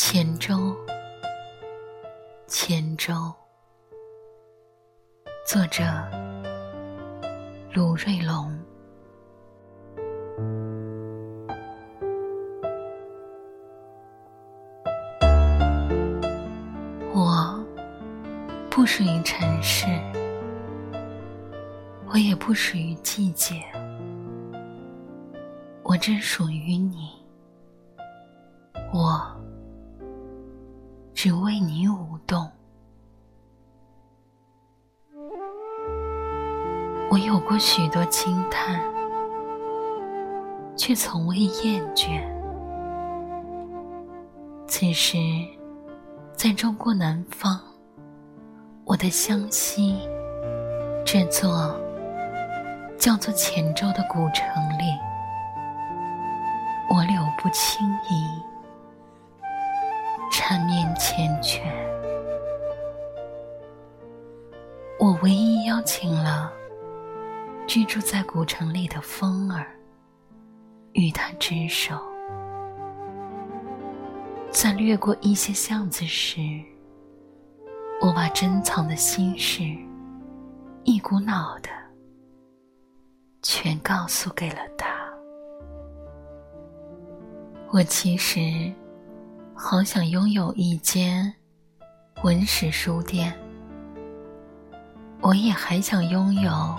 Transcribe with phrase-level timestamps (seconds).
[0.00, 0.76] 千舟，
[2.46, 3.12] 千舟。
[5.44, 5.82] 作者：
[7.74, 8.56] 鲁瑞龙。
[17.12, 17.60] 我
[18.70, 19.86] 不属于城市，
[22.06, 23.64] 我也不属于季节，
[25.82, 27.10] 我只属于你。
[28.94, 29.34] 我。
[31.28, 32.50] 只为你舞动。
[37.10, 38.80] 我有过许多惊叹，
[40.74, 42.22] 却从未厌倦。
[44.66, 45.18] 此时，
[46.32, 47.60] 在中国南方，
[48.86, 49.98] 我的湘西，
[51.04, 51.78] 这座
[52.98, 54.46] 叫做黔州的古城
[54.78, 54.98] 里，
[56.88, 58.42] 我柳不轻移。
[60.48, 61.60] 缠绵缱绻，
[64.98, 66.50] 我唯一邀请了
[67.66, 69.66] 居住在古城里的风儿，
[70.94, 72.00] 与他执手，
[74.50, 76.40] 在掠过一些巷子时，
[78.00, 79.62] 我把珍藏的心事，
[80.82, 81.68] 一股脑的
[83.42, 84.88] 全告诉给了他。
[87.70, 88.72] 我其实。
[89.60, 91.34] 好想拥有一间
[92.22, 93.36] 文史书店，
[95.20, 96.76] 我也还想拥有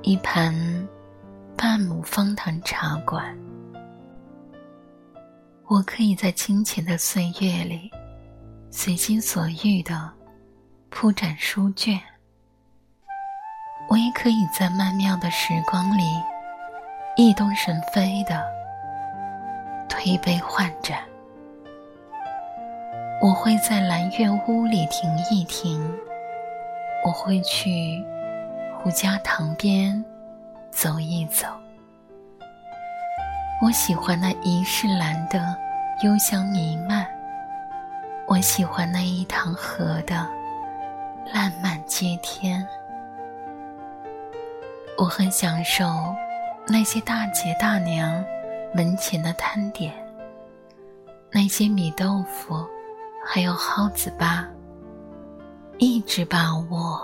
[0.00, 0.54] 一盘
[1.54, 3.36] 半亩方塘茶馆。
[5.66, 7.90] 我可以在清浅的岁月里，
[8.70, 10.10] 随心所欲的
[10.88, 11.98] 铺展书卷；
[13.90, 16.02] 我也可以在曼妙的时光里，
[17.18, 18.42] 意动神飞的
[19.86, 20.98] 推杯换盏。
[23.20, 25.80] 我会在兰苑屋里停一停，
[27.04, 28.04] 我会去
[28.78, 30.04] 胡家塘边
[30.70, 31.46] 走一走。
[33.62, 35.56] 我喜欢那一世兰的
[36.02, 37.06] 幽香弥漫，
[38.26, 40.28] 我喜欢那一塘河的
[41.32, 42.66] 烂漫接天。
[44.98, 45.86] 我很享受
[46.68, 48.22] 那些大姐大娘
[48.74, 49.94] 门前的摊点，
[51.30, 52.68] 那些米豆腐。
[53.26, 54.46] 还有蒿子吧，
[55.78, 57.02] 一直把我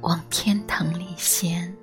[0.00, 1.76] 往天堂里掀。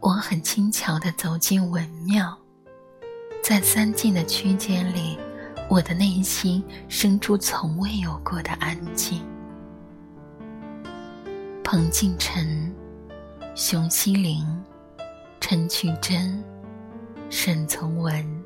[0.00, 2.34] 我很轻巧的走进文庙，
[3.42, 5.18] 在三进的区间里，
[5.68, 9.20] 我的内心生出从未有过的安静。
[11.62, 12.74] 彭敬辰、
[13.54, 14.46] 熊希龄、
[15.40, 16.42] 陈曲珍、
[17.28, 18.44] 沈从文、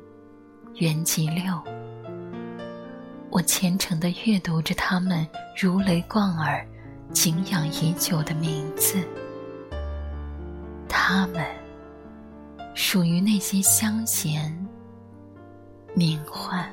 [0.73, 1.45] 袁吉六。
[3.33, 5.27] 我虔诚地阅读着他们
[5.59, 6.63] 如雷贯耳、
[7.11, 8.99] 敬仰已久的名字。
[10.87, 11.43] 他们
[12.75, 14.55] 属于那些乡贤
[15.95, 16.63] 名宦。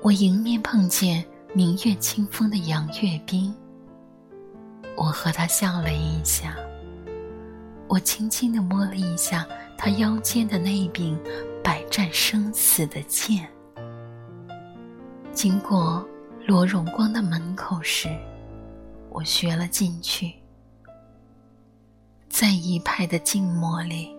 [0.00, 1.22] 我迎面碰见
[1.52, 3.54] 明月清风的杨岳斌，
[4.96, 6.56] 我和他笑了一下。
[7.88, 11.20] 我轻轻地摸了一下他腰间的那柄。
[11.64, 13.48] 百战生死的剑，
[15.32, 16.06] 经过
[16.46, 18.06] 罗荣光的门口时，
[19.08, 20.34] 我学了进去。
[22.28, 24.14] 在一派的静默里，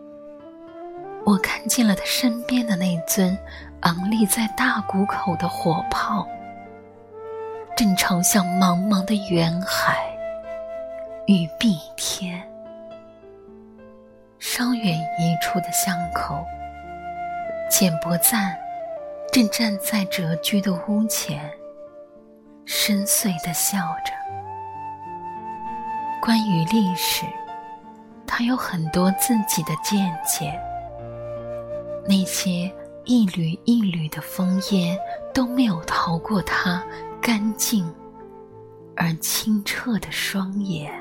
[1.24, 3.38] 我看见了他身边的那尊
[3.82, 6.28] 昂立在大谷口的火炮，
[7.78, 9.98] 正朝向茫茫的远海
[11.28, 12.42] 与碧天。
[14.40, 16.44] 稍远一处的巷口。
[17.70, 18.56] 简伯赞
[19.32, 21.52] 正站在谪居的屋前，
[22.66, 24.14] 深邃的笑着。
[26.22, 27.26] 关于历史，
[28.26, 30.58] 他有很多自己的见解。
[32.08, 32.72] 那些
[33.04, 34.98] 一缕一缕的枫叶
[35.34, 36.84] 都没有逃过他
[37.20, 37.94] 干净
[38.96, 40.92] 而清澈的双眼。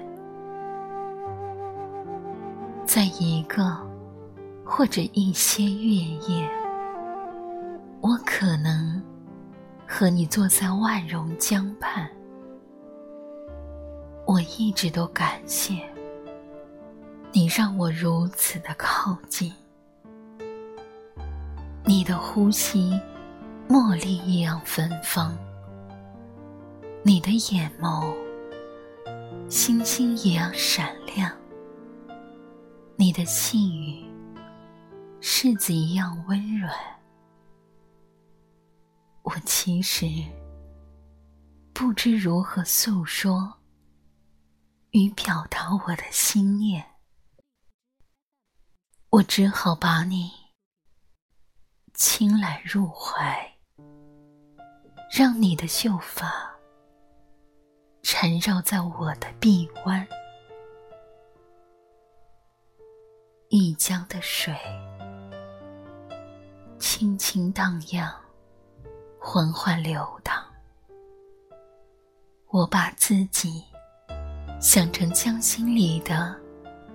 [2.86, 3.78] 在一个
[4.64, 5.94] 或者一些月
[6.28, 6.48] 夜。
[8.00, 9.02] 我可能
[9.86, 12.10] 和你坐在万荣江畔，
[14.26, 15.74] 我一直都感谢
[17.32, 19.52] 你让我如此的靠近。
[21.84, 22.98] 你的呼吸
[23.68, 25.36] 茉莉一样芬芳，
[27.02, 28.14] 你的眼眸
[29.48, 31.30] 星星一样闪亮，
[32.96, 34.04] 你的细语
[35.26, 36.70] 柿子一样温软。
[39.22, 40.06] 我其实
[41.72, 43.50] 不知如何诉说
[44.90, 46.84] 与表达我的心念，
[49.08, 50.30] 我只好把你
[51.94, 53.56] 轻揽入怀，
[55.10, 56.54] 让你的秀发
[58.02, 60.06] 缠绕在我的臂弯。
[63.48, 64.54] 一江的水，
[66.96, 68.08] 轻轻荡漾，
[69.18, 70.40] 缓缓流淌。
[72.50, 73.64] 我把自己
[74.60, 76.40] 想成江心里的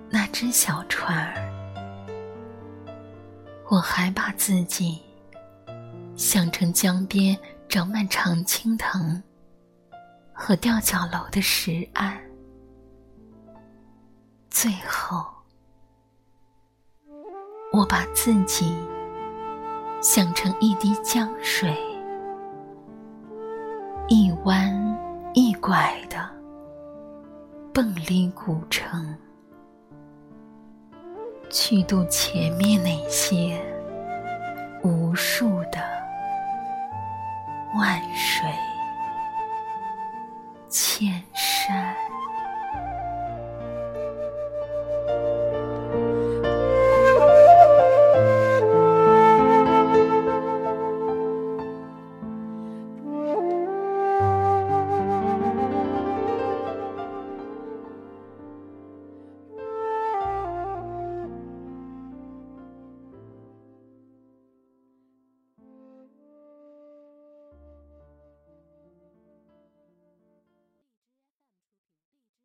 [0.08, 1.36] 那只小船儿，
[3.68, 5.02] 我还把自己
[6.16, 7.38] 想成江边
[7.68, 9.22] 长满常青藤
[10.32, 12.18] 和吊脚楼的石岸，
[14.48, 15.26] 最后。
[17.74, 18.74] 我把自己
[20.00, 21.76] 想成一滴江水，
[24.08, 24.98] 一弯
[25.34, 26.16] 一拐的
[27.70, 29.14] 蹦离古城，
[31.50, 33.60] 去渡前面那些